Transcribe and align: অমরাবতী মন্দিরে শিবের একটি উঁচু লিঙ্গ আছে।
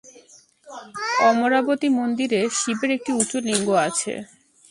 অমরাবতী 1.27 1.87
মন্দিরে 1.97 2.41
শিবের 2.59 2.89
একটি 2.97 3.11
উঁচু 3.19 3.37
লিঙ্গ 3.47 3.67
আছে। 3.87 4.13